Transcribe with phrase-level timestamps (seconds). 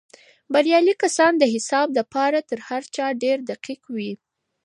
[0.53, 4.11] بريالي کسان د حساب دپاره تر هر چا ډېر دقیق وي.